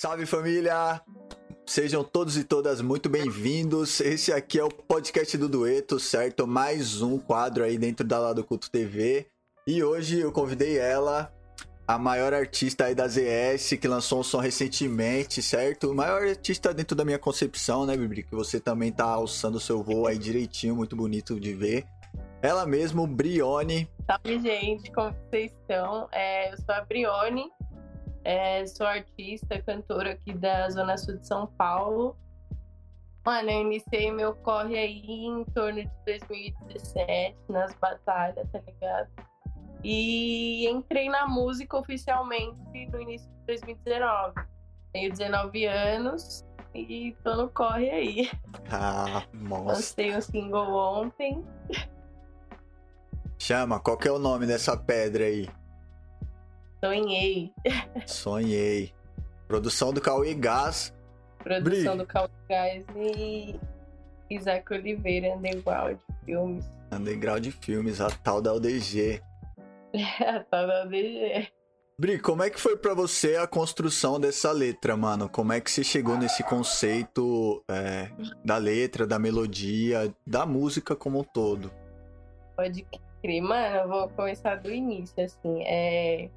[0.00, 1.02] Salve família!
[1.66, 4.00] Sejam todos e todas muito bem-vindos.
[4.00, 6.46] Esse aqui é o podcast do Dueto, certo?
[6.46, 9.26] Mais um quadro aí dentro da Lado Culto TV.
[9.66, 11.34] E hoje eu convidei ela,
[11.84, 15.92] a maior artista aí da ZS, que lançou um som recentemente, certo?
[15.92, 18.22] Maior artista dentro da minha concepção, né, Bibri?
[18.22, 21.84] Que você também tá alçando o seu voo aí direitinho, muito bonito de ver.
[22.40, 23.90] Ela mesmo, Brione.
[24.06, 26.08] Salve, gente, como vocês estão?
[26.12, 27.50] É, eu sou a Brione,
[28.28, 32.14] é, sou artista, cantora aqui da Zona Sul de São Paulo.
[33.24, 39.08] Mano, eu iniciei meu corre aí em torno de 2017, nas batalhas, tá ligado?
[39.82, 42.60] E entrei na música oficialmente
[42.92, 44.34] no início de 2019.
[44.92, 48.30] Tenho 19 anos e tô no corre aí.
[48.70, 49.72] Ah, mostra.
[49.72, 51.42] Lancei um single ontem.
[53.38, 55.48] Chama, qual que é o nome dessa pedra aí?
[56.84, 57.52] Sonhei.
[58.06, 58.92] Sonhei.
[59.46, 60.94] Produção do Cauê Gás.
[61.42, 62.04] Produção Bri.
[62.04, 63.58] do Cauê Gás e
[64.30, 66.64] Isaac Oliveira, Underground Filmes.
[66.92, 69.22] Underground Filmes, a tal da UDG.
[70.50, 71.48] tá na DG.
[72.00, 75.28] Bri, como é que foi pra você a construção dessa letra, mano?
[75.28, 78.08] Como é que você chegou nesse conceito é,
[78.44, 81.72] da letra, da melodia, da música como um todo?
[82.56, 82.86] Pode
[83.20, 83.42] crer.
[83.42, 85.62] Mano, eu vou começar do início, assim.
[85.64, 86.30] É...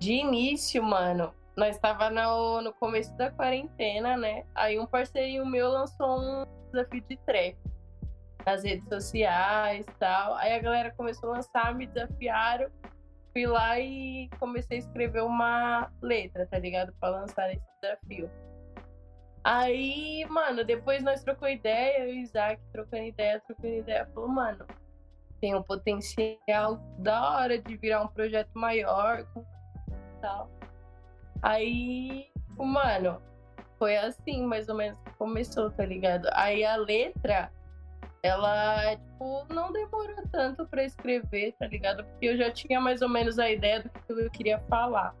[0.00, 4.46] De início, mano, nós tava no, no começo da quarentena, né?
[4.54, 7.58] Aí um parceirinho meu lançou um desafio de trap
[8.46, 10.36] nas redes sociais e tal.
[10.36, 12.70] Aí a galera começou a lançar, me desafiaram.
[13.34, 16.94] Fui lá e comecei a escrever uma letra, tá ligado?
[16.98, 18.30] Pra lançar esse desafio.
[19.44, 24.08] Aí, mano, depois nós trocou ideia, eu e o Isaac trocando ideia, trocando ideia.
[24.14, 24.66] Falou, mano,
[25.42, 29.59] tem um potencial da hora de virar um projeto maior e
[30.20, 30.50] tal.
[31.42, 33.20] Aí, mano,
[33.78, 36.28] foi assim mais ou menos que começou, tá ligado?
[36.32, 37.50] Aí a letra,
[38.22, 42.04] ela, tipo, não demorou tanto pra escrever, tá ligado?
[42.04, 45.14] Porque eu já tinha mais ou menos a ideia do que eu queria falar.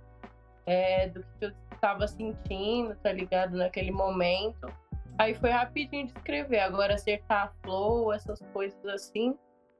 [0.66, 3.56] É, do que eu tava sentindo, tá ligado?
[3.56, 4.70] Naquele momento.
[5.18, 6.60] Aí foi rapidinho de escrever.
[6.60, 9.34] Agora acertar a flow, essas coisas assim,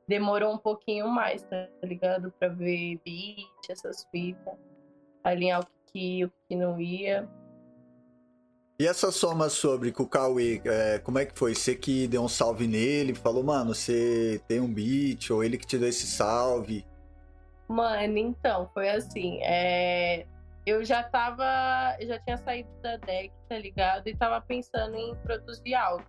[0.09, 2.33] demorou um pouquinho mais, tá ligado?
[2.39, 4.70] Pra ver beat, essas fitas.
[5.23, 7.29] Alinhar o que, o que não ia.
[8.81, 11.55] E essa soma sobre com o Cauê, é, como é que foi?
[11.55, 15.67] Você que deu um salve nele, falou, mano, você tem um beat, ou ele que
[15.67, 16.87] te deu esse salve?
[17.69, 19.39] Mano, então, foi assim.
[19.43, 20.27] é,
[20.65, 21.45] Eu já tava.
[22.01, 24.07] Eu já tinha saído da deck, tá ligado?
[24.09, 26.05] E tava pensando em produzir algo.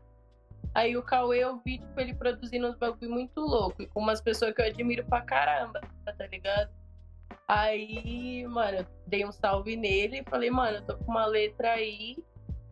[0.73, 3.81] Aí o Cauê, eu vi, tipo, ele produzindo uns bagulho muito louco.
[3.81, 6.71] E com umas pessoas que eu admiro pra caramba, tá ligado?
[7.47, 12.17] Aí, mano, dei um salve nele e falei, mano, eu tô com uma letra aí.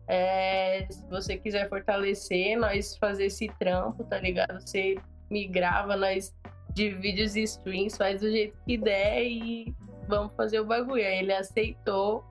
[0.08, 4.60] é, se você quiser fortalecer, nós fazer esse trampo, tá ligado?
[4.60, 4.96] Você
[5.30, 6.34] me grava, nós
[6.74, 9.72] divide os streams, faz do jeito que der e
[10.08, 11.04] vamos fazer o bagulho.
[11.04, 12.24] Aí ele aceitou,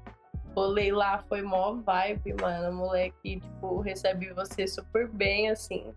[0.54, 2.72] rolei lá, foi mó vibe, mano.
[2.72, 5.94] O moleque, tipo, recebe você super bem, assim,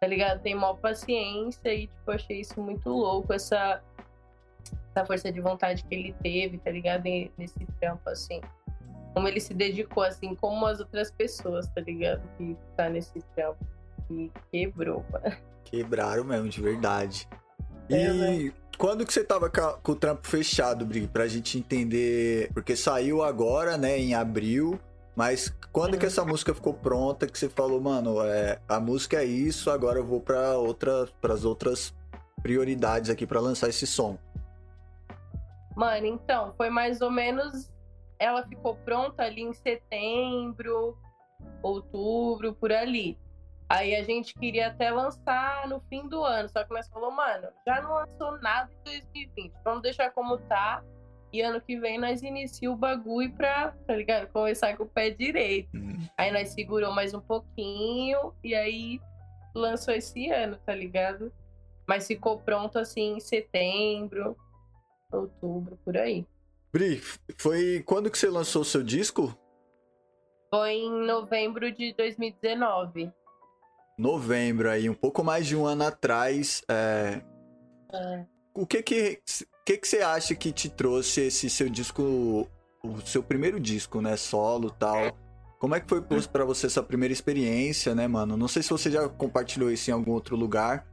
[0.00, 0.40] tá ligado?
[0.40, 3.82] Tem mó paciência e, tipo, achei isso muito louco, essa,
[4.94, 7.04] essa força de vontade que ele teve, tá ligado?
[7.36, 8.40] Nesse trampo, assim.
[9.12, 12.22] Como ele se dedicou, assim, como as outras pessoas, tá ligado?
[12.36, 13.58] Que tá nesse trampo.
[14.10, 15.36] E quebrou, mano.
[15.64, 17.28] Quebraram mesmo, de verdade.
[17.88, 18.52] E É, né?
[18.78, 21.06] quando que você tava com o trampo fechado, Bri?
[21.06, 22.50] Pra gente entender.
[22.52, 24.78] Porque saiu agora, né, em abril.
[25.16, 26.00] Mas quando Uhum.
[26.00, 30.00] que essa música ficou pronta que você falou, mano, é, a música é isso, agora
[30.00, 31.94] eu vou para outra, as outras
[32.42, 34.18] prioridades aqui pra lançar esse som.
[35.76, 37.72] Mano, então, foi mais ou menos.
[38.18, 40.96] Ela ficou pronta ali em setembro,
[41.62, 43.18] outubro, por ali.
[43.68, 47.48] Aí a gente queria até lançar no fim do ano, só que nós falou, mano,
[47.66, 50.82] já não lançou nada em 2020, vamos deixar como tá.
[51.32, 54.28] E ano que vem nós inicia o bagulho pra, tá ligado?
[54.28, 55.68] Começar com o pé direito.
[55.74, 56.06] Hum.
[56.16, 59.00] Aí nós segurou mais um pouquinho e aí
[59.52, 61.32] lançou esse ano, tá ligado?
[61.88, 64.36] Mas ficou pronto assim em setembro,
[65.16, 66.26] outubro, por aí.
[66.72, 67.00] Bri,
[67.36, 69.36] foi quando que você lançou o seu disco?
[70.50, 73.12] Foi em novembro de 2019.
[73.98, 76.62] Novembro aí, um pouco mais de um ano atrás.
[76.68, 77.22] é,
[77.92, 78.26] É.
[78.54, 79.20] O que que,
[79.64, 82.48] que que você acha que te trouxe esse seu disco,
[82.82, 85.16] o seu primeiro disco, né, solo tal?
[85.58, 88.36] Como é que foi pra você essa primeira experiência, né, mano?
[88.36, 90.86] Não sei se você já compartilhou isso em algum outro lugar,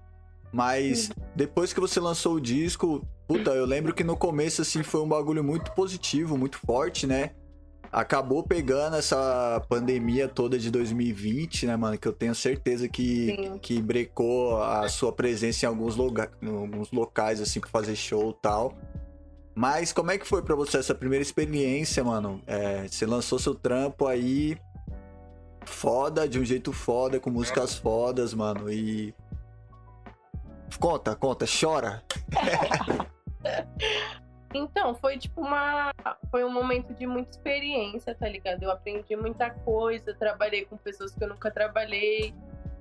[0.51, 5.01] mas depois que você lançou o disco, puta, eu lembro que no começo, assim, foi
[5.01, 7.31] um bagulho muito positivo, muito forte, né?
[7.92, 11.98] acabou pegando essa pandemia toda de 2020, né, mano?
[11.98, 16.92] Que eu tenho certeza que, que brecou a sua presença em alguns, loga em alguns
[16.92, 18.74] locais, assim, pra fazer show e tal.
[19.54, 22.42] Mas como é que foi para você essa primeira experiência, mano?
[22.47, 24.57] É, você lançou seu trampo aí
[25.65, 28.71] foda, de um jeito foda, com músicas fodas, mano.
[28.71, 29.13] E.
[30.79, 32.03] Conta, conta, chora.
[34.53, 35.94] Então, foi tipo uma.
[36.29, 38.63] Foi um momento de muita experiência, tá ligado?
[38.63, 42.33] Eu aprendi muita coisa, trabalhei com pessoas que eu nunca trabalhei,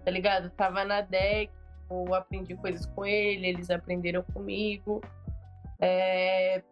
[0.04, 0.50] tá ligado?
[0.50, 1.52] Tava na deck,
[1.88, 5.00] eu aprendi coisas com ele, eles aprenderam comigo.
[5.81, 6.62] É...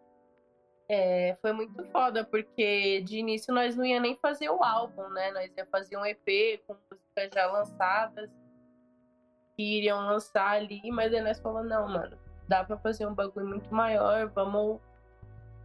[0.91, 5.31] É, foi muito foda, porque de início nós não ia nem fazer o álbum, né?
[5.31, 8.29] Nós ia fazer um EP com músicas já lançadas
[9.59, 12.17] que iriam lançar ali, mas aí nós falamos, não, mano,
[12.47, 14.79] dá pra fazer um bagulho muito maior, vamos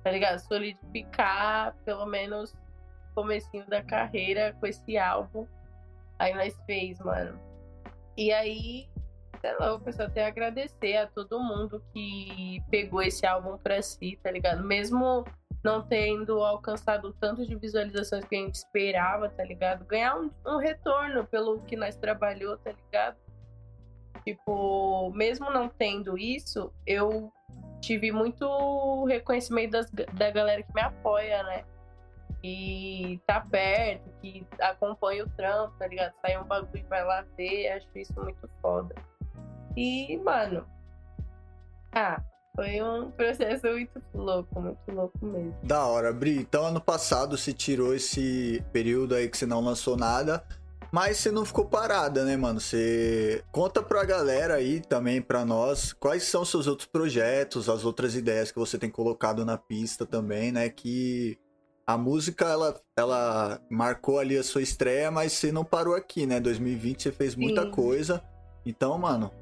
[0.02, 0.41] tá ligado?
[0.41, 2.52] Solidificar pelo menos
[3.14, 5.46] comecinho da carreira com esse álbum.
[6.19, 7.38] Aí nós fez, mano.
[8.17, 8.88] E aí,
[9.41, 14.19] sei lá, eu só até agradecer a todo mundo que pegou esse álbum pra si,
[14.25, 14.64] tá ligado?
[14.64, 15.25] Mesmo
[15.62, 19.85] não tendo alcançado tanto de visualizações que a gente esperava, tá ligado?
[19.85, 23.24] Ganhar um, um retorno pelo que nós trabalhou, tá ligado?
[24.25, 27.32] Tipo, mesmo não tendo isso, eu
[27.81, 31.65] tive muito reconhecimento das, da galera que me apoia, né?
[32.43, 36.12] E tá perto, que acompanha o trampo, tá ligado?
[36.21, 38.94] Sai um bagulho e vai lá ver, acho isso muito foda.
[39.76, 40.67] E, mano,
[41.93, 42.21] ah,
[42.55, 45.55] foi um processo muito louco, muito louco mesmo.
[45.62, 46.38] Da hora, Bri.
[46.38, 50.44] Então, ano passado se tirou esse período aí que você não lançou nada.
[50.94, 52.61] Mas você não ficou parada, né, mano?
[52.61, 58.14] Você conta pra galera aí também, pra nós, quais são seus outros projetos, as outras
[58.14, 60.69] ideias que você tem colocado na pista também, né?
[60.69, 61.37] Que
[61.85, 66.38] a música, ela, ela marcou ali a sua estreia, mas você não parou aqui, né?
[66.38, 67.70] 2020 você fez muita Sim.
[67.73, 68.23] coisa.
[68.64, 69.32] Então, mano,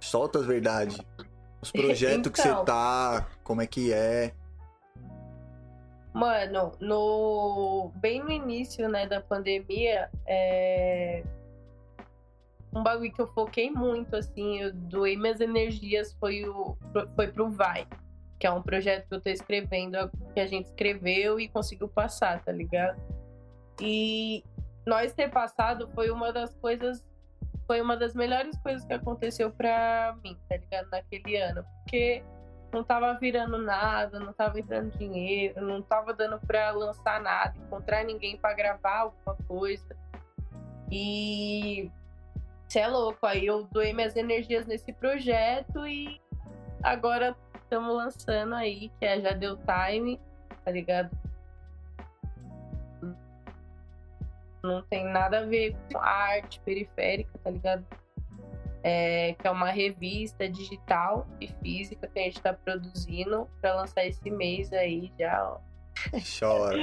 [0.00, 0.98] solta as verdades.
[1.62, 2.30] Os projetos então...
[2.30, 2.62] que você então.
[2.66, 4.34] tá, como é que é.
[6.12, 11.22] Mano, no bem no início, né, da pandemia, é...
[12.72, 16.76] um bagulho que eu foquei muito, assim, eu doei minhas energias foi o
[17.14, 17.86] foi pro Vai,
[18.40, 22.42] que é um projeto que eu tô escrevendo, que a gente escreveu e conseguiu passar,
[22.42, 23.00] tá ligado?
[23.80, 24.42] E
[24.84, 27.04] nós ter passado foi uma das coisas
[27.68, 30.90] foi uma das melhores coisas que aconteceu para mim, tá ligado?
[30.90, 32.20] Naquele ano, porque
[32.72, 38.04] não tava virando nada, não tava entrando dinheiro, não tava dando para lançar nada, encontrar
[38.04, 39.96] ninguém para gravar alguma coisa.
[40.90, 41.90] E
[42.66, 46.20] você é louco, aí eu doei minhas energias nesse projeto e
[46.82, 50.20] agora estamos lançando aí, que é Já Deu Time,
[50.64, 51.10] tá ligado?
[54.62, 57.84] Não tem nada a ver com arte periférica, tá ligado?
[58.82, 64.04] É, que é uma revista digital e física que a gente está produzindo para lançar
[64.06, 65.60] esse mês aí já, ó.
[66.38, 66.78] Chora.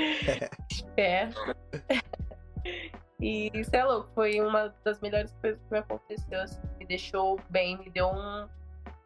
[0.69, 1.55] Esperto.
[3.19, 7.39] e isso é louco, foi uma das melhores coisas que me aconteceu, assim, me deixou
[7.49, 8.47] bem, me deu um.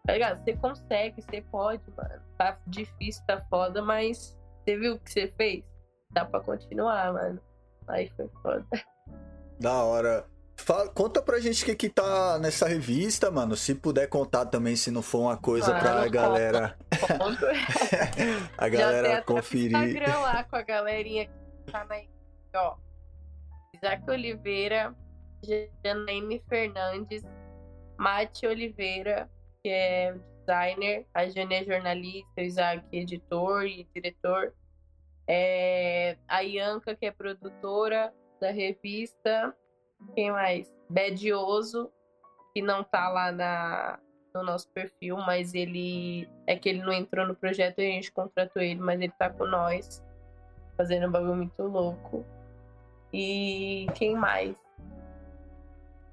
[0.06, 0.44] Tá ligado?
[0.44, 2.22] Você consegue, você pode, mano.
[2.38, 5.64] Tá difícil, tá foda, mas você viu o que você fez?
[6.12, 7.40] Dá pra continuar, mano.
[7.88, 8.66] Aí foi foda.
[9.60, 10.26] Da hora.
[10.62, 13.56] Fala, conta pra gente o que que tá nessa revista, mano.
[13.56, 16.78] Se puder contar também, se não for uma coisa ah, pra galera.
[18.58, 19.76] a galera Já conferir.
[19.76, 21.96] Instagram lá com a galerinha que tá na.
[22.60, 22.78] Ó.
[23.76, 24.96] Isaac Oliveira,
[25.84, 27.24] Janaíne Fernandes,
[27.98, 29.28] Mate Oliveira,
[29.64, 30.14] que é
[30.46, 34.54] designer, a Jane é jornalista, o Isaac editor e diretor.
[35.28, 39.56] É, a Ianca, que é produtora da revista,
[40.16, 40.72] quem mais?
[40.90, 41.92] Bedioso,
[42.54, 44.00] que não tá lá na,
[44.34, 46.30] no nosso perfil, mas ele.
[46.48, 49.30] É que ele não entrou no projeto e a gente contratou ele, mas ele tá
[49.30, 50.04] com nós,
[50.78, 52.26] fazendo um bagulho muito louco.
[53.14, 54.56] E quem mais?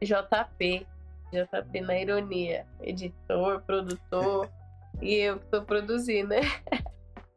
[0.03, 0.87] JP.
[1.33, 2.67] JP na ironia.
[2.81, 4.49] Editor, produtor.
[5.03, 6.41] e eu que tô produzindo, né?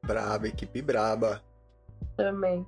[0.03, 1.43] Braba, equipe braba.
[2.17, 2.65] Também.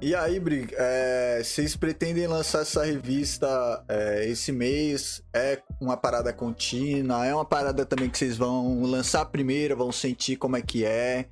[0.00, 5.24] E aí, Brig, é, vocês pretendem lançar essa revista é, esse mês?
[5.34, 7.26] É uma parada contínua?
[7.26, 11.26] É uma parada também que vocês vão lançar primeiro, vão sentir como é que é?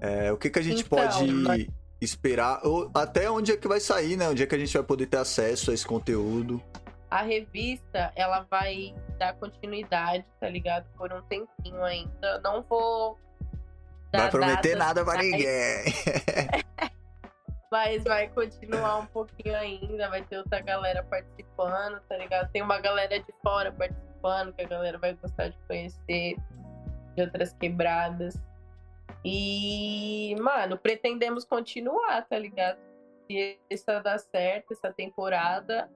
[0.00, 1.66] é o que, que a gente então, pode mas...
[2.00, 2.60] esperar?
[2.64, 4.28] Ou até onde é que vai sair, né?
[4.28, 6.62] Onde é que a gente vai poder ter acesso a esse conteúdo?
[7.10, 10.86] A revista, ela vai dar continuidade, tá ligado?
[10.96, 12.38] Por um tempinho ainda.
[12.38, 13.18] Não vou
[14.12, 15.84] dar Vai prometer nada pra ninguém.
[17.76, 22.50] Mas vai continuar um pouquinho ainda, vai ter outra galera participando, tá ligado?
[22.50, 26.36] Tem uma galera de fora participando, que a galera vai gostar de conhecer,
[27.14, 28.40] de outras quebradas.
[29.22, 32.78] E, mano, pretendemos continuar, tá ligado?
[33.26, 35.90] Se essa dá certo, essa temporada,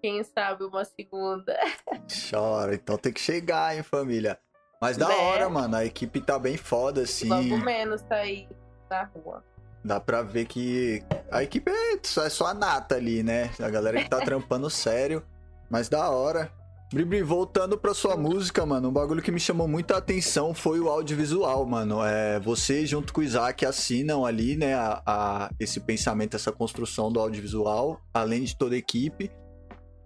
[0.00, 1.58] quem sabe uma segunda.
[2.30, 4.38] Chora, então tem que chegar, hein, família.
[4.80, 5.16] Mas da né?
[5.16, 7.28] hora, mano, a equipe tá bem foda, assim.
[7.28, 8.48] Logo menos tá aí
[8.88, 9.42] na rua.
[9.84, 13.50] Dá pra ver que a equipe é só, é só a nata ali, né?
[13.60, 15.22] A galera que tá trampando sério.
[15.68, 16.50] Mas da hora.
[16.92, 20.88] Bribri, voltando pra sua música, mano, um bagulho que me chamou muita atenção foi o
[20.88, 22.04] audiovisual, mano.
[22.04, 27.10] É, você, junto com o Isaac, assinam ali, né, a, a, esse pensamento, essa construção
[27.10, 29.30] do audiovisual, além de toda a equipe.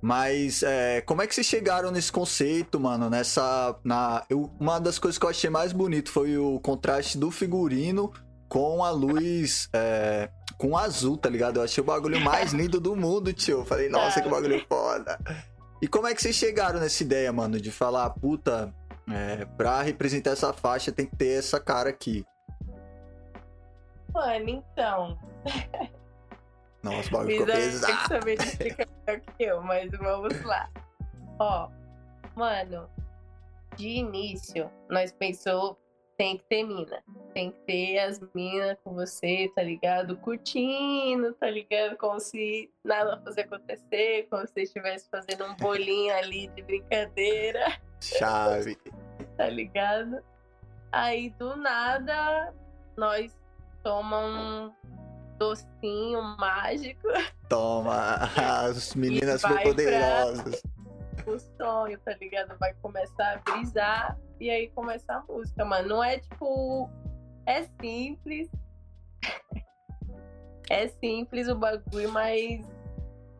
[0.00, 3.10] Mas é, como é que vocês chegaram nesse conceito, mano?
[3.10, 3.76] Nessa.
[3.84, 8.12] Na, eu, uma das coisas que eu achei mais bonito foi o contraste do figurino
[8.48, 9.68] com a luz.
[9.72, 11.58] É, com azul, tá ligado?
[11.58, 13.58] Eu achei o bagulho mais lindo do mundo, tio.
[13.60, 15.18] Eu falei, nossa, que bagulho foda.
[15.80, 17.60] E como é que vocês chegaram nessa ideia, mano?
[17.60, 18.74] De falar, puta,
[19.10, 22.26] é, pra representar essa faixa tem que ter essa cara aqui.
[24.12, 25.18] Mano, então.
[26.82, 28.20] Nossa, o bagulho ficou pesado.
[28.20, 30.68] Que melhor que eu, mas vamos lá.
[31.38, 31.68] Ó,
[32.34, 32.88] mano,
[33.76, 35.78] de início, nós pensou
[36.18, 37.00] tem que ter mina.
[37.32, 40.16] Tem que ter as minas com você, tá ligado?
[40.16, 41.96] Curtindo, tá ligado?
[41.96, 47.78] Como se nada fosse acontecer, como se estivesse fazendo um bolinho ali de brincadeira.
[48.00, 48.76] Chave.
[49.38, 50.20] tá ligado?
[50.90, 52.52] Aí do nada
[52.96, 53.32] nós
[53.84, 57.06] tomamos um docinho mágico.
[57.48, 58.16] Toma,
[58.66, 60.62] as meninas poderosas.
[61.24, 62.58] O sonho, tá ligado?
[62.58, 65.88] Vai começar a brisar e aí começa a música, mano.
[65.88, 66.88] Não é tipo.
[67.46, 68.50] É simples.
[70.70, 72.66] é simples o bagulho, mas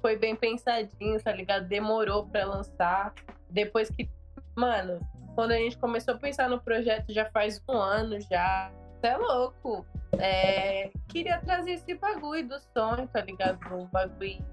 [0.01, 1.67] foi bem pensadinho, tá ligado?
[1.67, 3.15] Demorou pra lançar.
[3.51, 4.09] Depois que.
[4.57, 5.01] Mano,
[5.35, 8.73] quando a gente começou a pensar no projeto já faz um ano já.
[9.01, 9.87] Você é louco.
[10.19, 13.61] É, queria trazer esse bagulho do sonho, tá ligado?
[13.73, 14.45] O bagulho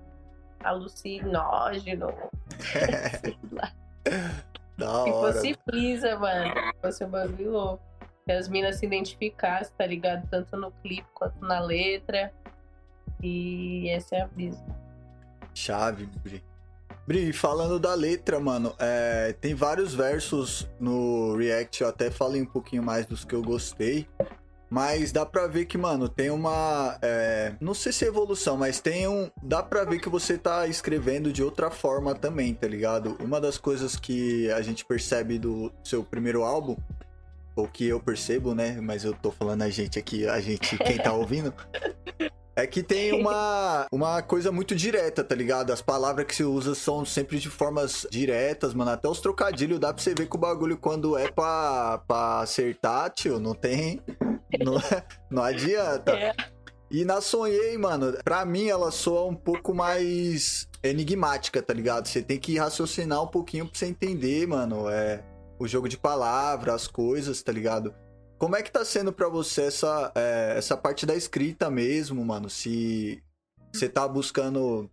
[0.64, 2.14] alucinógeno.
[3.22, 3.72] sei lá.
[4.86, 5.34] Da que hora.
[5.34, 6.54] fosse brisa, mano.
[6.82, 7.84] Fosse um bagulho louco.
[8.26, 10.28] Que as minas se identificassem, tá ligado?
[10.30, 12.32] Tanto no clipe quanto na letra.
[13.22, 14.64] E essa é a brisa.
[15.54, 16.44] Chave, Bri.
[17.08, 22.46] Bri, falando da letra, mano, é, tem vários versos no React, eu até falei um
[22.48, 24.08] pouquinho mais dos que eu gostei.
[24.70, 26.98] Mas dá pra ver que, mano, tem uma.
[27.02, 29.30] É, não sei se é evolução, mas tem um.
[29.42, 33.16] Dá pra ver que você tá escrevendo de outra forma também, tá ligado?
[33.20, 36.76] Uma das coisas que a gente percebe do seu primeiro álbum,
[37.56, 38.80] ou que eu percebo, né?
[38.82, 41.54] Mas eu tô falando a gente aqui, a gente, quem tá ouvindo.
[42.56, 45.72] É que tem uma, uma coisa muito direta, tá ligado?
[45.72, 48.92] As palavras que se usa são sempre de formas diretas, mano.
[48.92, 53.10] Até os trocadilhos dá pra você ver que o bagulho, quando é pra, pra acertar,
[53.12, 54.02] tio, não tem.
[54.60, 54.76] Não,
[55.30, 56.12] não adianta.
[56.12, 56.34] É.
[56.90, 62.08] E na Sonhei, mano, pra mim ela soa um pouco mais enigmática, tá ligado?
[62.08, 64.88] Você tem que raciocinar um pouquinho pra você entender, mano.
[64.90, 65.24] É
[65.58, 67.94] o jogo de palavras, as coisas, tá ligado?
[68.38, 72.50] Como é que tá sendo para você essa, é, essa parte da escrita mesmo, mano?
[72.50, 73.24] Se
[73.74, 74.90] você tá buscando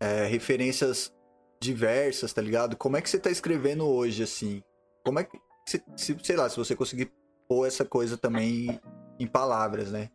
[0.00, 1.14] é, referências
[1.60, 2.76] diversas, tá ligado?
[2.76, 4.62] Como é que você tá escrevendo hoje, assim?
[5.04, 5.38] Como é que.
[5.66, 7.12] Se, se, sei lá, se você conseguir
[7.46, 8.80] pôr essa coisa também
[9.18, 10.10] em palavras, né?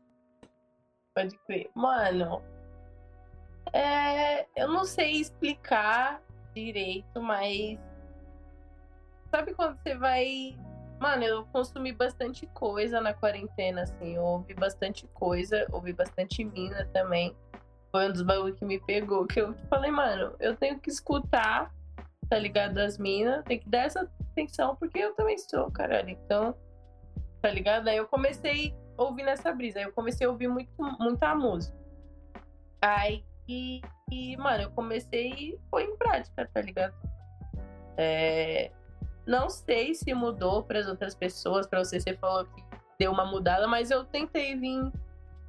[1.15, 1.69] Pode crer.
[1.75, 2.41] Mano,
[3.71, 6.21] é, eu não sei explicar
[6.55, 7.79] direito, mas.
[9.31, 10.57] Sabe quando você vai
[10.99, 14.15] Mano, eu consumi bastante coisa na quarentena, assim.
[14.15, 17.35] Eu ouvi bastante coisa, ouvi bastante mina também.
[17.91, 19.27] Foi um dos bagulhos que me pegou.
[19.27, 21.71] Que eu falei, mano, eu tenho que escutar,
[22.27, 22.73] tá ligado?
[22.73, 26.09] Das minas, tem que dar essa atenção, porque eu também sou, caralho.
[26.09, 26.55] Então,
[27.41, 27.87] tá ligado?
[27.87, 29.79] Aí eu comecei a ouvir nessa brisa.
[29.79, 31.77] Aí eu comecei a ouvir muito, muita música.
[32.81, 36.95] Aí, e, e mano, eu comecei e foi em prática, tá ligado?
[37.97, 38.71] É,
[39.27, 42.63] não sei se mudou para as outras pessoas, para você, você falou que
[42.97, 44.91] deu uma mudada, mas eu tentei vir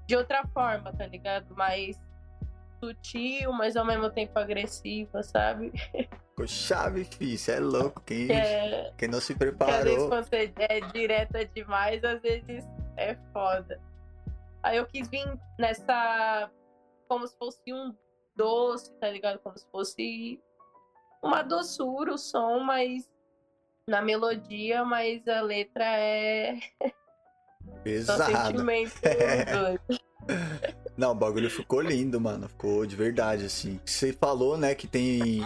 [0.06, 1.54] de outra forma, tá ligado?
[1.54, 1.98] Mais
[2.80, 5.72] sutil, mas ao mesmo tempo agressiva, sabe?
[6.30, 7.38] Ficou chave, filho.
[7.38, 8.02] Você é louco.
[8.02, 8.92] Quem, é...
[8.96, 9.74] Quem não se preparou.
[9.74, 12.64] às vezes quando você é direta demais, às vezes
[12.96, 13.80] é foda.
[14.62, 15.24] Aí eu quis vir
[15.58, 16.50] nessa.
[17.08, 17.94] Como se fosse um
[18.36, 19.38] doce, tá ligado?
[19.38, 20.40] Como se fosse
[21.22, 23.08] uma doçura o som, mas
[23.88, 26.58] na melodia, mas a letra é.
[27.82, 28.26] Pesada.
[28.26, 29.78] sentimento é.
[30.96, 32.48] Não, o bagulho ficou lindo, mano.
[32.48, 33.80] Ficou de verdade, assim.
[33.84, 35.40] Você falou, né, que tem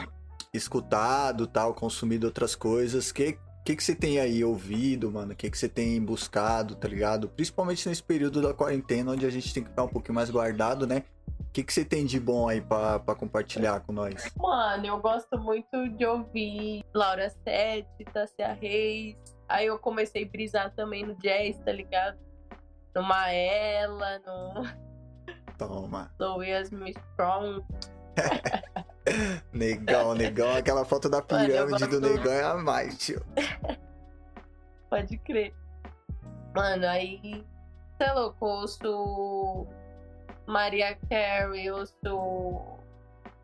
[0.52, 3.12] escutado, tal, consumido outras coisas.
[3.12, 5.32] Que que, que você tem aí ouvido, mano?
[5.32, 7.28] O que, que você tem buscado, tá ligado?
[7.28, 10.84] Principalmente nesse período da quarentena, onde a gente tem que ficar um pouquinho mais guardado,
[10.84, 11.04] né?
[11.28, 14.32] O que, que você tem de bom aí pra, pra compartilhar com nós?
[14.36, 19.16] Mano, eu gosto muito de ouvir Laura Sete, Tassia Reis.
[19.48, 22.18] Aí eu comecei a brisar também no jazz, tá ligado?
[22.94, 24.64] No Maela, no.
[25.58, 26.10] Toma.
[26.18, 26.70] Louis
[27.10, 27.62] Strong.
[29.52, 33.22] negão, negão, aquela foto da pirâmide do negão é a mais, tio.
[34.88, 35.54] Pode crer.
[36.54, 37.44] Mano, aí.
[37.96, 39.81] Você é louco, eu sou
[40.46, 42.78] Maria Carey, eu sou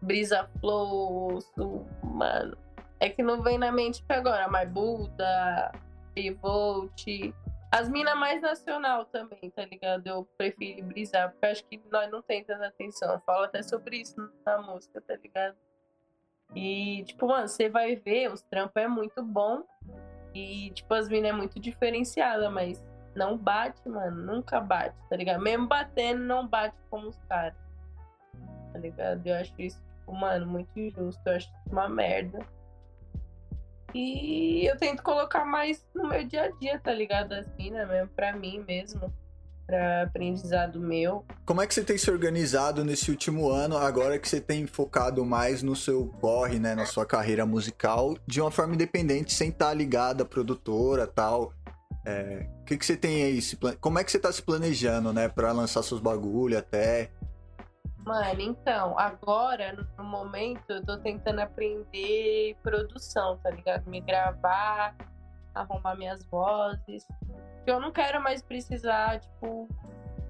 [0.00, 1.86] Brisa Flow, eu sou.
[2.02, 2.56] Mano.
[3.00, 5.72] É que não vem na mente agora, mas Buda,
[6.16, 7.06] Revolt.
[7.70, 10.06] As minas mais nacional também, tá ligado?
[10.06, 13.12] Eu prefiro brisar, porque acho que nós não tem tanta atenção.
[13.12, 15.56] Eu falo até sobre isso na música, tá ligado?
[16.54, 19.62] E, tipo, mano, você vai ver, os trampos é muito bom.
[20.34, 22.82] E, tipo, as minas é muito diferenciada, mas
[23.18, 24.34] não bate, mano.
[24.34, 25.42] Nunca bate, tá ligado?
[25.42, 27.58] Mesmo batendo, não bate como os caras.
[28.72, 29.26] Tá ligado?
[29.26, 31.20] Eu acho isso, tipo, mano, muito injusto.
[31.26, 32.38] Eu acho uma merda.
[33.94, 37.32] E eu tento colocar mais no meu dia a dia, tá ligado?
[37.32, 39.12] As minas mesmo, pra mim mesmo.
[39.66, 41.26] Pra aprendizado meu.
[41.44, 45.22] Como é que você tem se organizado nesse último ano, agora que você tem focado
[45.26, 46.74] mais no seu corre, né?
[46.74, 51.52] Na sua carreira musical, de uma forma independente, sem estar tá ligada à produtora tal.
[52.08, 53.38] É, o que, que você tem aí?
[53.82, 55.28] Como é que você tá se planejando, né?
[55.28, 57.10] Pra lançar seus bagulho até?
[57.98, 63.86] Mano, então, agora, no momento, eu tô tentando aprender produção, tá ligado?
[63.90, 64.96] Me gravar,
[65.54, 67.06] arrumar minhas vozes.
[67.66, 69.68] Eu não quero mais precisar, tipo.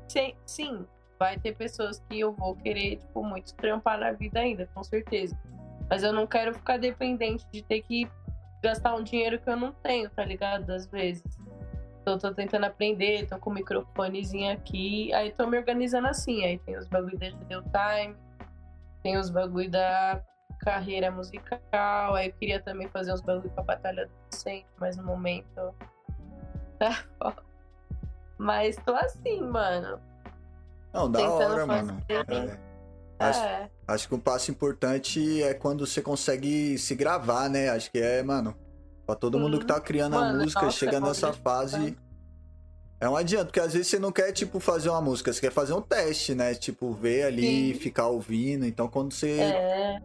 [0.09, 0.85] Sim, sim,
[1.17, 5.39] vai ter pessoas que eu vou querer, tipo, muito trampar na vida ainda, com certeza.
[5.89, 8.11] Mas eu não quero ficar dependente de ter que
[8.61, 10.69] gastar um dinheiro que eu não tenho, tá ligado?
[10.71, 11.23] Às vezes.
[12.09, 15.13] Então, tô tentando aprender, tô com o microfonezinho aqui.
[15.13, 16.43] Aí tô me organizando assim.
[16.43, 18.17] Aí tem os bagulho da Deu Time,
[19.03, 20.23] tem os bagulho da
[20.61, 22.15] carreira musical.
[22.15, 25.75] Aí eu queria também fazer uns bagulho pra Batalha Docente, mas no momento.
[26.79, 27.05] Tá
[28.39, 30.01] mas tô assim, mano.
[30.93, 32.01] Não, da hora, mano.
[32.09, 32.57] É.
[33.19, 33.71] Acho, é.
[33.89, 37.69] acho que um passo importante é quando você consegue se gravar, né?
[37.69, 38.57] Acho que é, mano,
[39.09, 41.97] Pra todo mundo que tá criando Mano, a música, nossa, chega nessa fase.
[43.01, 45.51] É um adianto, porque às vezes você não quer, tipo, fazer uma música, você quer
[45.51, 46.53] fazer um teste, né?
[46.53, 47.81] Tipo, ver ali, Sim.
[47.81, 48.67] ficar ouvindo.
[48.67, 49.99] Então, quando você é.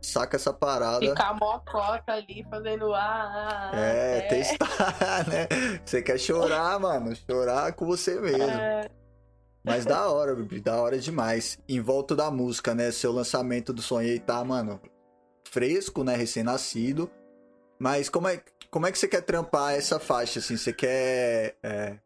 [0.00, 1.04] saca essa parada.
[1.04, 5.48] Ficar mocota ali, fazendo ah, ah é, é, testar, né?
[5.84, 7.12] Você quer chorar, mano.
[7.28, 8.44] Chorar com você mesmo.
[8.44, 8.88] É.
[9.64, 11.58] Mas da hora, Bibi, da hora demais.
[11.68, 12.92] Em volta da música, né?
[12.92, 14.80] Seu lançamento do Sonhei tá, mano,
[15.50, 16.14] fresco, né?
[16.14, 17.10] Recém-nascido.
[17.84, 20.56] Mas como é, como é que você quer trampar essa faixa, assim?
[20.56, 21.98] Você quer, é,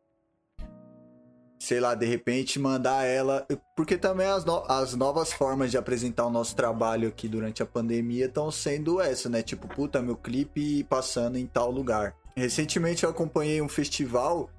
[1.57, 3.47] sei lá, de repente mandar ela...
[3.77, 4.65] Porque também as, no...
[4.69, 9.29] as novas formas de apresentar o nosso trabalho aqui durante a pandemia estão sendo essa,
[9.29, 9.41] né?
[9.41, 12.13] Tipo, puta, meu clipe passando em tal lugar.
[12.37, 14.51] Recentemente eu acompanhei um festival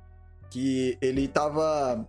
[0.50, 2.08] que ele tava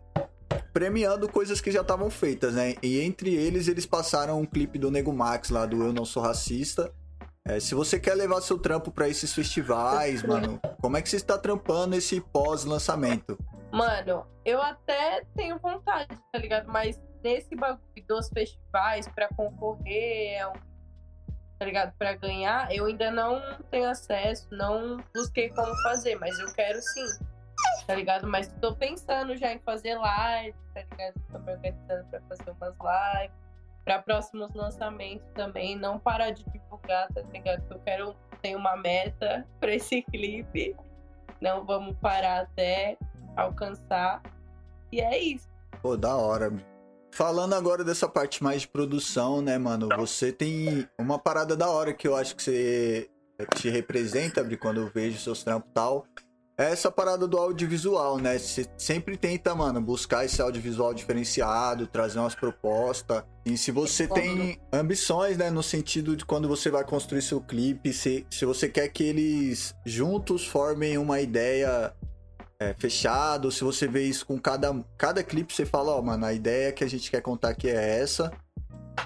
[0.73, 2.77] premiando coisas que já estavam feitas, né?
[2.81, 6.23] E entre eles, eles passaram um clipe do Nego Max lá do Eu Não Sou
[6.23, 6.93] Racista
[7.47, 11.17] é, se você quer levar seu trampo para esses festivais, mano, como é que você
[11.17, 13.39] está trampando esse pós-lançamento?
[13.73, 16.67] Mano, eu até tenho vontade, tá ligado?
[16.69, 20.53] Mas nesse bagulho dos festivais para concorrer, é
[21.59, 21.93] tá ligado?
[21.99, 27.07] Para ganhar, eu ainda não tenho acesso, não busquei como fazer, mas eu quero sim,
[27.87, 28.27] tá ligado?
[28.27, 31.15] Mas tô pensando já em fazer live, tá ligado?
[31.31, 32.75] Tô me organizando pra fazer umas
[33.21, 33.50] lives
[33.85, 37.65] para próximos lançamentos também, não parar de divulgar, tá ligado?
[37.71, 40.77] Eu quero ter uma meta para esse clipe.
[41.41, 42.99] Não vamos parar até
[43.37, 44.23] alcançar.
[44.93, 45.49] E é isso.
[45.81, 46.53] Pô, da hora.
[47.13, 49.89] Falando agora dessa parte mais de produção, né, mano?
[49.97, 53.11] Você tem uma parada da hora que eu acho que você
[53.57, 56.07] te representa, quando eu vejo seus trampos e tal
[56.61, 58.39] é essa parada do audiovisual, né?
[58.39, 63.23] Você sempre tenta, mano, buscar esse audiovisual diferenciado, trazer umas propostas.
[63.47, 67.95] E se você tem ambições, né, no sentido de quando você vai construir seu clipe,
[67.95, 71.95] se, se você quer que eles juntos formem uma ideia
[72.61, 76.27] é, fechada, se você vê isso com cada, cada clipe, você fala, ó, oh, mano,
[76.27, 78.31] a ideia que a gente quer contar aqui é essa.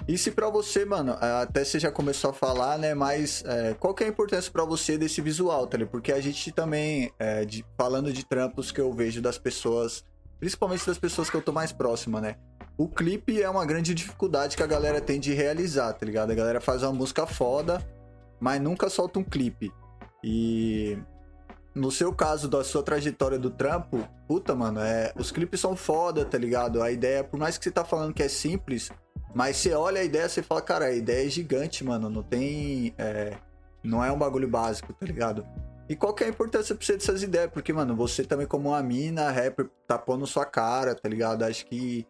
[0.07, 2.93] E se para você, mano, até você já começou a falar, né?
[2.93, 5.91] Mas é, qual que é a importância para você desse visual, tá ligado?
[5.91, 10.03] Porque a gente também, é, de, falando de trampos que eu vejo das pessoas,
[10.39, 12.35] principalmente das pessoas que eu tô mais próxima, né?
[12.77, 16.31] o clipe é uma grande dificuldade que a galera tem de realizar, tá ligado?
[16.31, 17.81] A galera faz uma música foda,
[18.39, 19.71] mas nunca solta um clipe.
[20.23, 20.97] E
[21.73, 26.25] no seu caso, da sua trajetória do trampo, puta, mano, é, os clipes são foda,
[26.25, 26.81] tá ligado?
[26.81, 28.91] A ideia, por mais que você tá falando que é simples,
[29.35, 32.09] mas você olha a ideia, você fala, cara, a ideia é gigante, mano.
[32.09, 32.95] Não tem.
[32.97, 33.37] É,
[33.83, 35.45] não é um bagulho básico, tá ligado?
[35.89, 37.51] E qual que é a importância pra você dessas ideias?
[37.51, 41.43] Porque, mano, você também, como uma mina, rapper, tá pondo sua cara, tá ligado?
[41.43, 42.07] Acho que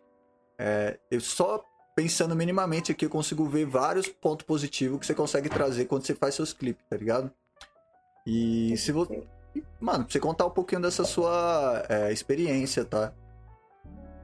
[0.60, 5.50] é, eu só pensando minimamente aqui, eu consigo ver vários pontos positivos que você consegue
[5.50, 7.32] trazer quando você faz seus clipes, tá ligado?
[8.24, 9.28] E se você.
[9.80, 13.12] Mano, pra você contar um pouquinho dessa sua é, experiência, tá?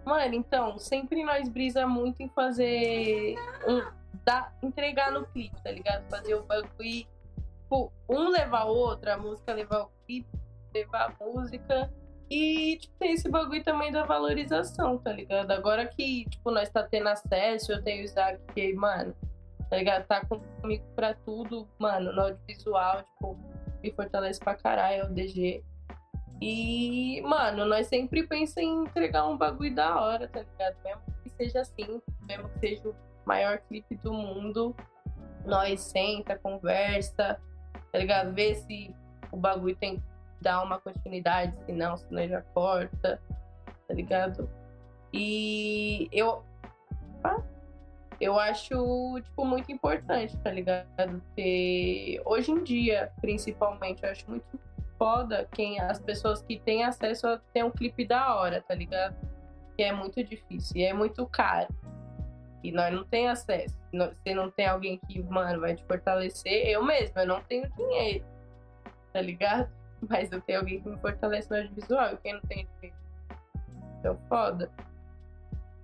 [0.06, 3.36] Mano, então, sempre nós brisa muito em fazer.
[3.68, 3.82] Um,
[4.24, 6.08] dar, entregar no clipe, tá ligado?
[6.10, 6.72] Fazer o bagulho.
[6.80, 10.28] Tipo, um levar o outro, a música levar o clipe,
[10.74, 11.92] levar a música.
[12.30, 15.52] E, tipo, tem esse bagulho também da valorização, tá ligado?
[15.52, 19.14] Agora que, tipo, nós tá tendo acesso, eu tenho o Isaac que, mano,
[19.70, 20.06] tá ligado?
[20.08, 23.38] Tá comigo pra tudo, mano, no audiovisual, tipo,
[23.84, 25.64] me fortalece pra caralho, é o DG.
[26.42, 30.76] E, mano, nós sempre pensamos em entregar um bagulho da hora, tá ligado?
[30.84, 34.76] Mesmo que seja assim, mesmo que seja o maior clipe do mundo,
[35.46, 37.40] nós senta, conversa,
[37.92, 38.34] tá ligado?
[38.34, 38.94] Vê se
[39.32, 40.02] o bagulho tem
[40.42, 43.22] dar uma continuidade, senão, senão já corta,
[43.88, 44.50] tá ligado?
[45.14, 46.44] E eu.
[47.24, 47.42] Ah,
[48.20, 51.22] eu acho, tipo, muito importante, tá ligado?
[51.22, 54.60] Porque hoje em dia, principalmente, eu acho muito
[55.02, 59.16] foda quem as pessoas que têm acesso a ter um clipe da hora, tá ligado?
[59.76, 61.74] Que é muito difícil e é muito caro.
[62.64, 63.76] E nós não tem acesso.
[63.92, 66.68] Você não tem alguém que, mano, vai te fortalecer.
[66.68, 68.24] Eu mesmo, eu não tenho dinheiro,
[69.12, 69.72] tá ligado?
[70.08, 72.14] Mas eu tenho alguém que me fortalece no audiovisual.
[72.14, 73.02] E quem não tem dinheiro?
[73.98, 74.72] Então, foda.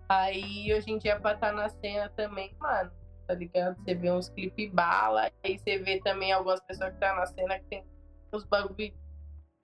[0.08, 2.92] Aí, hoje em dia, pra estar tá na cena também, mano,
[3.26, 3.78] tá ligado?
[3.78, 5.32] Você vê uns clipes bala.
[5.44, 7.84] Aí você vê também algumas pessoas que tá na cena que tem
[8.32, 8.94] uns bagulho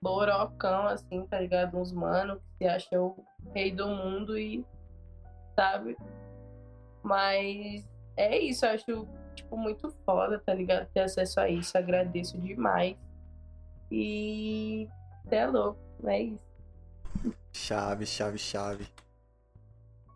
[0.04, 1.78] borocão, assim, tá ligado?
[1.78, 4.62] Uns mano que se acham o rei do mundo e.
[5.56, 5.96] Sabe?
[7.02, 10.86] Mas é isso, eu acho, tipo, muito foda, tá ligado?
[10.92, 11.78] Ter acesso a isso.
[11.78, 12.96] Agradeço demais.
[13.90, 14.86] E
[15.30, 16.44] é louco, é isso.
[17.52, 18.86] Chave, chave, chave.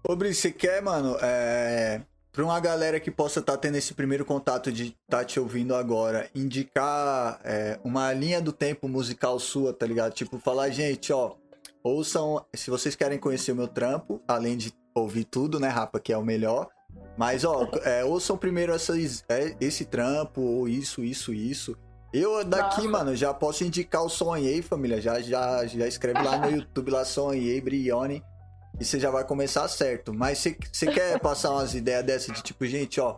[0.07, 2.03] Ô, Bri, você quer, mano, é...
[2.33, 5.41] pra uma galera que possa estar tá tendo esse primeiro contato de estar tá te
[5.41, 10.13] ouvindo agora, indicar é, uma linha do tempo musical sua, tá ligado?
[10.13, 11.35] Tipo, falar, gente, ó,
[11.83, 16.13] ouçam, se vocês querem conhecer o meu trampo, além de ouvir tudo, né, Rapa, que
[16.13, 16.69] é o melhor,
[17.17, 21.77] mas, ó, é, ouçam primeiro essas, é, esse trampo, ou isso, isso, isso.
[22.13, 22.89] Eu daqui, Nossa.
[22.89, 25.01] mano, já posso indicar o Sonhei, família.
[25.01, 28.23] Já, já, já escreve lá no YouTube, lá Sonhei, Brione.
[28.81, 30.13] E você já vai começar certo.
[30.15, 30.57] Mas você
[30.93, 33.17] quer passar umas ideias dessa de tipo, gente, ó.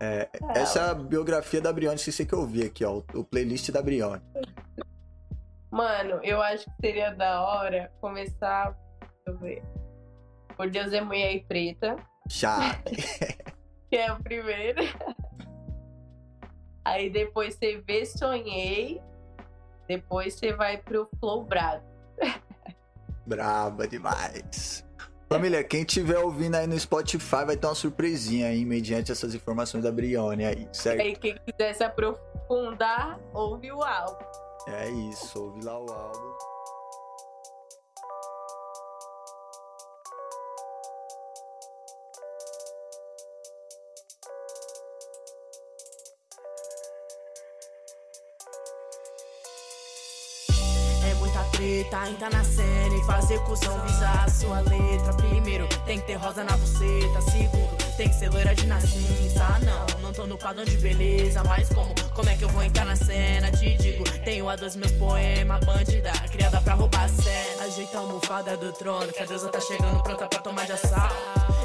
[0.00, 3.02] É, é, essa é a biografia da Brione, se você quer ouvir aqui, ó.
[3.14, 4.22] O, o playlist da Brione.
[5.70, 8.76] Mano, eu acho que seria da hora começar.
[9.00, 9.62] Deixa eu ver.
[10.56, 11.96] Por Deus é Mulher e Preta.
[12.28, 12.90] Chato.
[13.90, 14.82] que é o primeiro.
[16.84, 19.00] Aí depois você vê Sonhei.
[19.86, 21.84] Depois você vai pro Flow Brabo.
[23.28, 24.82] Braba demais.
[25.30, 29.84] Família, quem estiver ouvindo aí no Spotify vai ter uma surpresinha aí, mediante essas informações
[29.84, 31.00] da Brione aí, certo?
[31.00, 34.24] E aí, quem quiser se aprofundar, ouve o álbum.
[34.68, 36.57] É isso, ouve lá o álbum.
[51.84, 55.12] Treta, entrar na cena e fazer cuzão visar a sua letra.
[55.14, 57.20] Primeiro, tem que ter rosa na buceta.
[57.30, 59.58] Segundo, tem que ser loira de nascença.
[59.62, 61.94] Não, não tô no padrão de beleza, mas como?
[62.14, 63.50] Como é que eu vou entrar na cena?
[63.50, 67.64] Te digo, tenho a dois meus poemas, bandida, criada pra roubar a cena.
[67.64, 71.14] Ajeita a almofada do trono, que a deusa tá chegando pronta pra tomar de assado.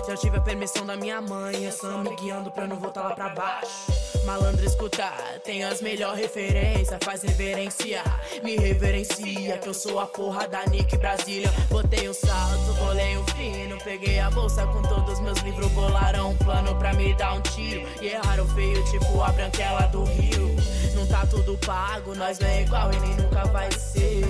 [0.07, 3.15] Já tive a permissão da minha mãe, essa me guiando pra eu não voltar lá
[3.15, 4.02] pra baixo.
[4.25, 10.47] Malandro escutar, tem as melhor referências, faz reverenciar, me reverencia que eu sou a porra
[10.47, 11.51] da Nick Brasília.
[11.69, 16.37] Botei um salto, bolei um fino, peguei a bolsa com todos meus livros, bolaram um
[16.37, 17.87] plano pra me dar um tiro.
[18.01, 20.55] E erraram feio, tipo a branquela do Rio.
[20.95, 24.23] Não tá tudo pago, nós não é igual e nem nunca vai ser.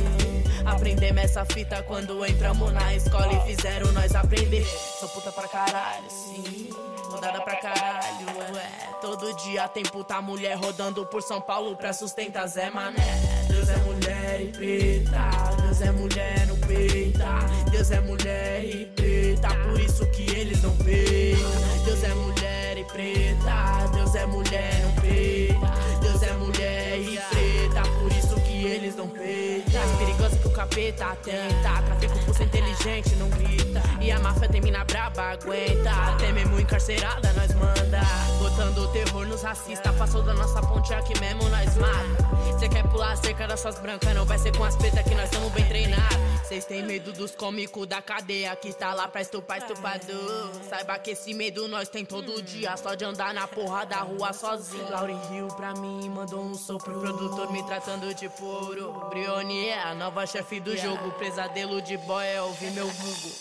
[0.65, 4.65] Aprendemos essa fita quando entramos na escola e fizeram nós aprender.
[4.99, 6.69] Sou puta pra caralho, sim
[7.13, 8.92] rodada pra caralho, é.
[9.03, 13.45] Todo dia tem puta mulher rodando por São Paulo pra sustentar Zé Mané.
[13.49, 17.25] Deus é mulher e preta, Deus é mulher, não peita.
[17.69, 21.51] Deus é mulher e preta, por isso que eles não peitam.
[21.83, 23.87] Deus é mulher e preta.
[23.93, 25.99] Deus é mulher, não peita.
[26.01, 29.72] Deus é mulher e preta, por isso que eles não peitam.
[29.83, 31.81] Mais perigoso que o capeta atenta.
[31.85, 33.81] Trafico por ser inteligente, não grita.
[33.99, 35.91] E a máfia termina braba, aguenta.
[35.91, 37.99] Até mesmo encarcerada, nós manda.
[38.39, 39.93] Botando terror nos racistas.
[39.97, 42.33] Passou da nossa ponte aqui mesmo, nós mata.
[42.59, 45.15] Cê quer pular a cerca das suas brancas, não vai ser com as pretas que
[45.15, 46.17] nós estamos bem treinados.
[46.47, 50.51] Cês têm medo dos cômicos da cadeia que tá lá pra estupar estupador.
[50.69, 54.31] Saiba que esse medo nós tem todo dia, só de andar na porra da rua
[54.31, 54.89] sozinho.
[54.89, 56.99] Laurie Hill pra mim mandou um sopro.
[56.99, 58.93] Produtor me tratando de puro.
[59.09, 61.11] Brione é a nova chefe do jogo.
[61.13, 63.31] Pesadelo de boy é ouvir meu vulgo.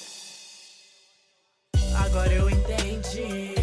[2.04, 3.54] Agora eu entendi,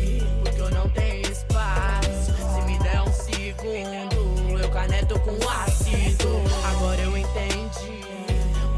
[0.44, 2.32] porque eu não tenho espaço.
[2.54, 6.30] Se me der um segundo, eu caneto com ácido.
[6.72, 8.04] Agora eu entendi,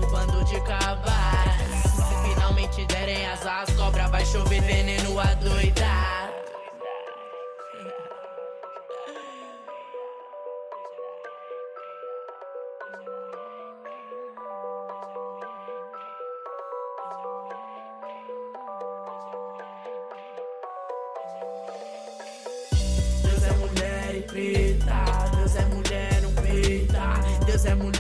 [0.02, 1.84] o bando de cavalos.
[1.84, 5.62] Se finalmente derem asas, cobra vai chover veneno adoidado.
[5.82, 6.01] Deus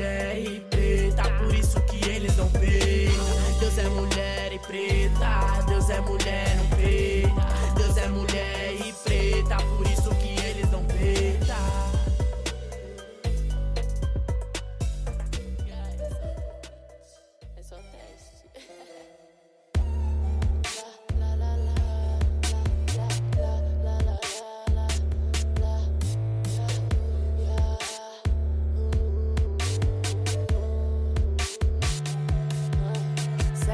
[0.01, 3.59] mulher e preta, por isso que eles não peitam.
[3.59, 6.80] Deus é mulher e preta, Deus é mulher, não peita.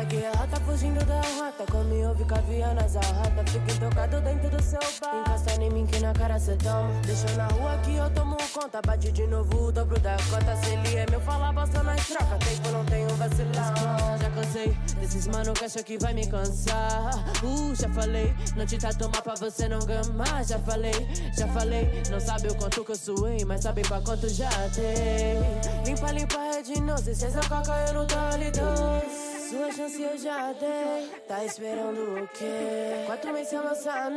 [0.08, 1.70] A rota fugindo da rota.
[1.70, 5.20] Come ouve caviar nas arrata Fica intocado dentro do seu bar.
[5.20, 8.80] Encosta em mim que na cara cê toma Deixa na rua que eu tomo conta.
[8.86, 10.56] Bate de novo o dobro da cota.
[10.56, 12.38] Se ele é meu, fala bosta nós troca.
[12.38, 14.18] Tempo não um vacilão.
[14.18, 17.14] Já cansei desses mano que acha que vai me cansar.
[17.44, 20.46] Uh, já falei Não te tá tomar pra você não gamar.
[20.46, 24.30] Já falei, já falei Não sabe o quanto que eu suei Mas sabe pra quanto
[24.30, 29.72] já tem Limpa, limpa, é de novo Se cê coca eu não tô doce sua
[29.72, 33.06] chance eu já dei, tá esperando o quê?
[33.06, 34.12] Quatro meses sem lançar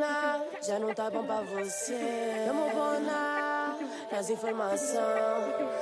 [0.60, 2.44] já não tá bom pra você.
[2.46, 3.76] Tamo bonar
[4.10, 4.98] nas informações,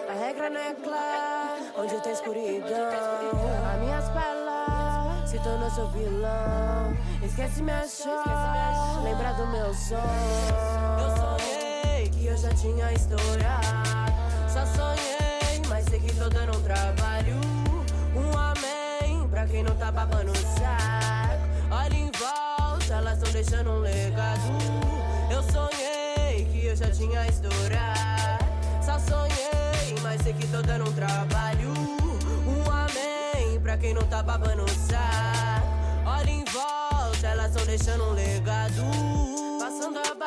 [0.07, 2.91] a regra não é clara, onde tem escuridão.
[3.73, 6.95] As minhas palavras se tornou seu vilão.
[7.23, 10.03] Esquece minha chora, lembra do meu sonho.
[11.01, 14.13] Eu sonhei que eu já tinha estourado,
[14.47, 17.08] só sonhei, mas sei que tô dando um trabalho.
[19.99, 21.43] Babando o saco.
[21.73, 24.41] Olha em volta, elas tão deixando um legado.
[25.29, 28.45] Eu sonhei que eu já tinha estourado.
[28.81, 31.73] Só sonhei, mas sei que tô dando um trabalho.
[32.47, 35.67] Um amém pra quem não tá babando o saco.
[36.07, 39.28] Olha em volta, elas tão deixando um legado.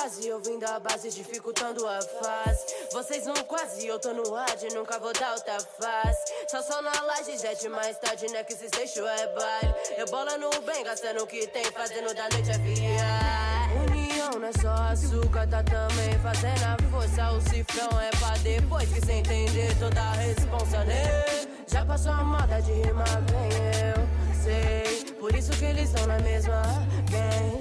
[0.02, 2.66] Passando a base, ouvindo a base, dificultando a fase.
[2.92, 6.34] Vocês vão quase, eu tô no rádio, nunca vou dar outra face.
[6.50, 8.44] Só só na laje, jet mais tarde, né?
[8.44, 9.76] Que se deixou é baile.
[9.98, 13.92] Eu bola no bem, gastando o que tem, fazendo da noite é viagem.
[13.92, 17.32] União não é só açúcar, tá também fazendo a força.
[17.34, 21.26] O cifrão é pra depois que cê entender toda a responsa, né?
[21.68, 23.50] Já passou a moda de rimar bem,
[23.94, 25.14] eu sei.
[25.20, 26.64] Por isso que eles estão na mesma
[27.12, 27.61] gang, gang.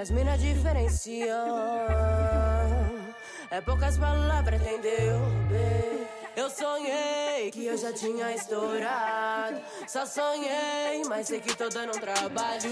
[0.00, 1.36] as minas diferenciam.
[3.50, 5.18] É poucas palavras, entendeu?
[5.50, 6.06] bem?
[6.34, 9.60] Eu sonhei que eu já tinha estourado.
[9.86, 12.70] Só sonhei, mas sei que tô dando um trabalho.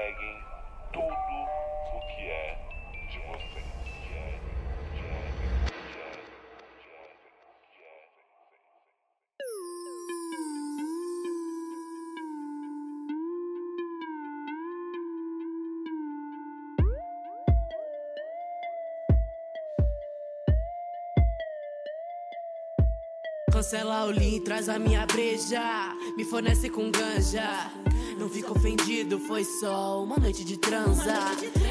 [0.00, 0.38] Peguem
[0.94, 2.58] tudo o que é
[3.10, 3.60] de é.
[23.52, 25.94] Cancela o lean, traz a minha breja.
[26.16, 27.70] Me fornece com ganja.
[28.20, 31.14] Não fico ofendido, foi só uma noite de transa.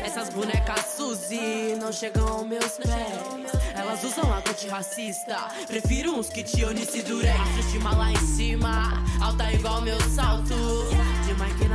[0.03, 3.59] Essas bonecas Suzy não chegam aos meus pés.
[3.75, 5.37] Elas usam água de racista.
[5.67, 7.39] Prefiro uns que te Eunice Durex.
[7.59, 10.55] Estima lá em cima, alta igual meu salto.
[11.27, 11.68] De Mike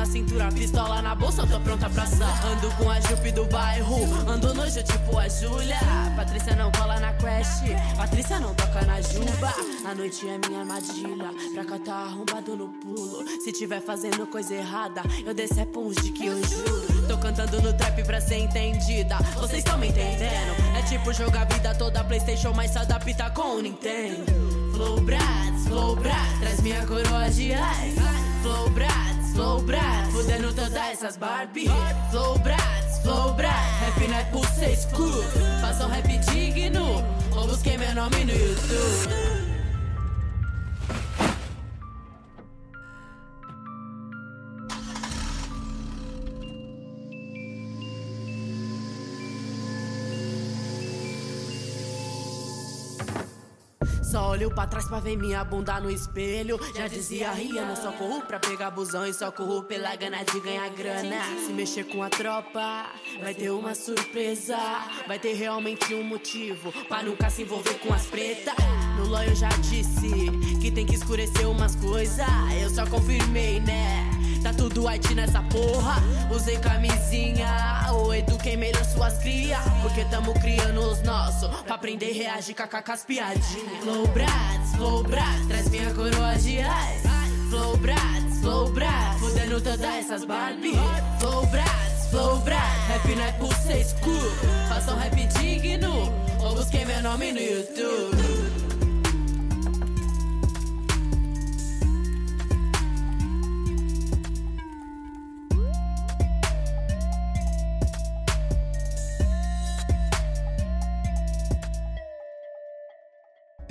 [0.00, 2.26] na cintura, pistola na bolsa, eu tô pronta pra sal.
[2.50, 5.76] Ando com a Jupe do bairro, ando nojo tipo a Júlia.
[6.16, 7.60] Patrícia não cola na Crash,
[7.98, 9.52] Patrícia não toca na Juba.
[9.84, 13.26] A noite é minha armadilha, pra cá tá arrombado no pulo.
[13.44, 17.06] Se tiver fazendo coisa errada, eu decepo uns de que eu juro.
[17.06, 20.78] Tô cantando no trap pra ser entendida, vocês estão me entendendo?
[20.78, 24.24] É tipo jogar vida toda Playstation, mas se adapta com o Nintendo.
[24.72, 28.00] Flow Brats, Flow Brats, traz minha coroa de ice.
[28.42, 31.70] Flow Brats, Flow Brats, fudendo todas essas Barbie.
[32.10, 35.24] Flow Brats, Flow Brats, rap não é por ser escuro.
[35.60, 37.04] Faça um rap digno,
[37.36, 39.39] ou busquei meu nome no YouTube.
[54.10, 56.58] Só olho pra trás pra ver minha bunda no espelho.
[56.74, 60.40] Já dizia Ria, não só corro pra pegar busão e só corro pela gana de
[60.40, 61.22] ganhar grana.
[61.46, 62.86] Se mexer com a tropa,
[63.22, 64.58] vai ter uma surpresa.
[65.06, 68.54] Vai ter realmente um motivo pra nunca se envolver com as pretas.
[68.98, 70.10] No LOL eu já disse
[70.60, 72.26] que tem que escurecer umas coisas.
[72.60, 74.09] Eu só confirmei, né?
[74.42, 76.02] Tá tudo IT nessa porra.
[76.30, 79.58] Usei camisinha, ou eduquei melhor suas cria.
[79.82, 81.50] Porque tamo criando os nossos.
[81.62, 83.82] Pra aprender reagir com as piadinhas.
[83.82, 87.10] Flow Brats, Flow Brats, traz minha coroa de ice.
[87.50, 90.78] Flow Brats, Flow Brats, fudendo todas essas Barbie.
[91.18, 94.32] Flow Brats, Flow Brats, rap não é por ser escuro.
[94.68, 98.39] Faça um rap digno, ou busquei meu nome no YouTube.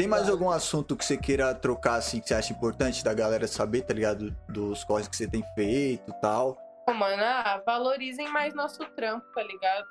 [0.10, 3.84] Mais algum assunto que você queira trocar, assim, que você acha importante da galera saber,
[3.84, 4.36] tá ligado?
[4.50, 6.58] Dos corres que você tem feito e tal?
[6.88, 9.88] Mano, ah, valorizem mais nosso trampo, tá ligado?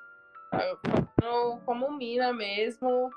[1.23, 3.11] Eu, como mina mesmo,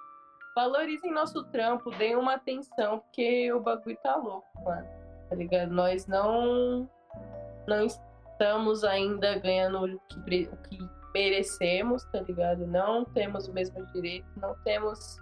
[0.55, 4.87] valorizem nosso trampo, deem uma atenção, porque o bagulho tá louco, mano.
[5.29, 5.71] Tá ligado?
[5.71, 6.87] Nós não,
[7.67, 10.77] não estamos ainda ganhando o que, o que
[11.13, 12.67] merecemos, tá ligado?
[12.67, 15.17] Não temos o mesmo direito, não temos,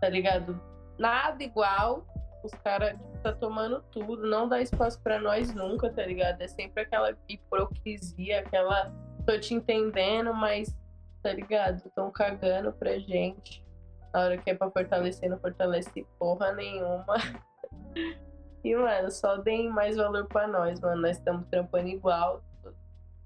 [0.00, 0.60] tá ligado?
[0.98, 2.06] Nada igual.
[2.44, 6.42] Os caras tá tomando tudo, não dá espaço pra nós nunca, tá ligado?
[6.42, 8.92] É sempre aquela hipocrisia, aquela
[9.24, 10.76] tô te entendendo, mas
[11.22, 11.88] tá ligado?
[11.94, 13.64] Tão cagando pra gente.
[14.12, 17.14] Na hora que é pra fortalecer, não fortalece porra nenhuma.
[18.64, 21.02] E, mano, só deem mais valor pra nós, mano.
[21.02, 22.40] Nós estamos trampando igual,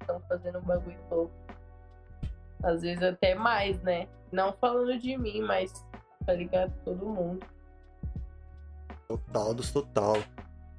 [0.00, 1.35] estamos fazendo um bagulho louco.
[2.62, 4.09] Às vezes até mais, né?
[4.33, 5.87] Não falando de mim, mas
[6.24, 6.72] tá ligado?
[6.85, 7.46] Todo mundo.
[9.08, 10.16] Total dos total.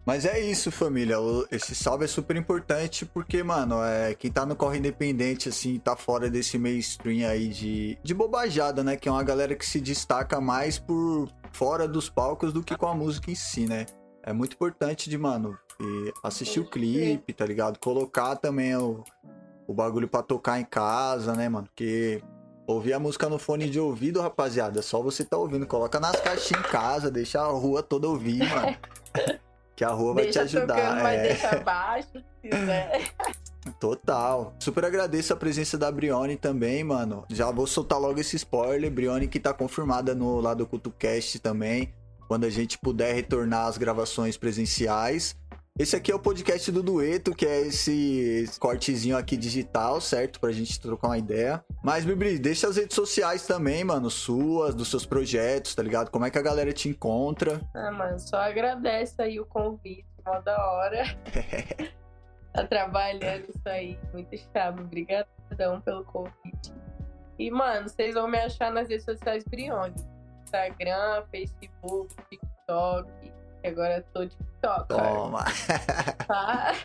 [0.06, 1.20] Mas é isso, família.
[1.20, 5.78] O- Esse salve é super importante porque, mano, é, quem tá no corre independente, assim,
[5.80, 8.96] tá fora desse mainstream aí de, de bobajada, né?
[8.96, 12.88] Que é uma galera que se destaca mais por fora dos palcos do que com
[12.88, 13.86] a música em si, né?
[14.24, 17.78] É muito importante de, mano, e assistir o clipe, tá ligado?
[17.80, 19.04] Colocar também o,
[19.68, 21.68] o bagulho pra tocar em casa, né, mano?
[21.68, 22.22] Porque
[22.68, 25.66] ouvir a música no fone de ouvido, rapaziada, é só você tá ouvindo.
[25.66, 28.78] Coloca nas caixinhas em casa, deixa a rua toda ouvir, mano.
[29.76, 30.76] Que a rua vai deixa te ajudar.
[30.76, 31.24] tocando, mas é.
[31.28, 33.14] deixa baixo, se quiser.
[33.80, 34.56] Total.
[34.60, 37.26] Super agradeço a presença da Brione também, mano.
[37.30, 38.90] Já vou soltar logo esse spoiler.
[38.90, 41.94] Brione que tá confirmada no lado do CultoCast também.
[42.28, 45.36] Quando a gente puder retornar às gravações presenciais.
[45.80, 50.40] Esse aqui é o podcast do Dueto, que é esse cortezinho aqui digital, certo?
[50.40, 51.64] Pra gente trocar uma ideia.
[51.84, 54.10] Mas, Bibri, deixa as redes sociais também, mano.
[54.10, 56.10] Suas, dos seus projetos, tá ligado?
[56.10, 57.62] Como é que a galera te encontra?
[57.76, 61.04] Ah, mano, só agradece aí o convite, mó da hora.
[62.52, 64.82] tá trabalhando isso aí, muito chave.
[64.82, 66.74] Obrigadão pelo convite.
[67.38, 69.94] E, mano, vocês vão me achar nas redes sociais Brione.
[70.44, 73.37] Instagram, Facebook, TikTok.
[73.74, 75.44] Que Agora eu tô TikTok, Toma.
[76.28, 76.76] tá?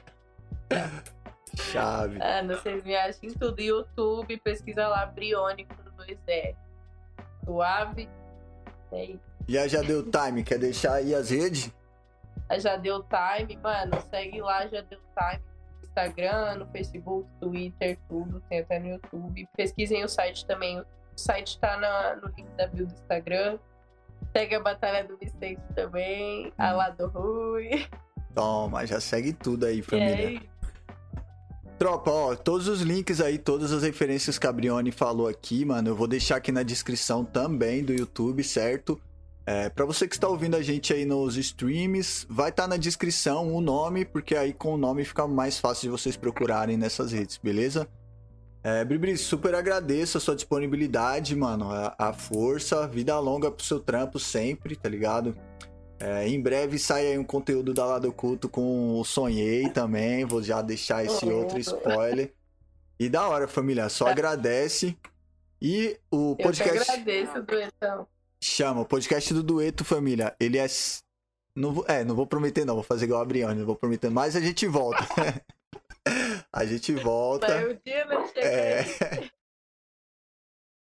[1.57, 2.19] Chave.
[2.19, 3.61] Mano, vocês me acham em tudo.
[3.61, 6.57] YouTube, pesquisa lá, Brione com dois R.
[7.45, 8.09] Suave.
[8.91, 9.21] É isso.
[9.49, 11.71] E a Já Deu Time, quer deixar aí as redes?
[12.49, 15.43] A Já Deu Time, mano, segue lá, Já Deu Time.
[15.83, 19.47] Instagram, no Facebook, Twitter, tudo, tem até no YouTube.
[19.55, 20.81] Pesquisem o site também.
[20.81, 23.59] O site tá na- no link da bio do Instagram.
[24.35, 26.77] Segue a Batalha do Vicente também, a Hum.
[26.77, 27.87] Lado Rui.
[28.35, 30.29] Toma, já segue tudo aí, família.
[30.29, 30.41] aí,
[31.79, 35.89] Tropa, ó, todos os links aí, todas as referências que a Brione falou aqui, mano,
[35.89, 38.99] eu vou deixar aqui na descrição também do YouTube, certo?
[39.45, 43.53] É, para você que está ouvindo a gente aí nos streams, vai estar na descrição
[43.53, 47.37] o nome, porque aí com o nome fica mais fácil de vocês procurarem nessas redes,
[47.43, 47.89] beleza?
[48.65, 53.81] É, Bribri, super agradeço a sua disponibilidade, mano, a, a força, vida longa pro seu
[53.81, 55.37] trampo sempre, tá ligado?
[55.99, 60.25] É, em breve sai aí um conteúdo da Lado Oculto com o Sonhei também.
[60.25, 62.33] Vou já deixar esse outro spoiler.
[62.99, 63.89] E da hora, família.
[63.89, 64.11] Só Tá.
[64.11, 64.97] agradece.
[65.61, 66.91] E o eu podcast.
[66.91, 68.07] agradeço, Duetão.
[68.43, 70.35] Chama, o podcast do Dueto, família.
[70.41, 70.67] Ele é.
[71.55, 71.85] Não.
[71.87, 72.75] É, não vou prometer, não.
[72.75, 74.11] Vou fazer igual a Briane, não vou prometer.
[74.11, 75.07] Mas a gente volta.
[76.53, 77.49] a gente volta.
[77.49, 78.85] Mas o dia não chega É.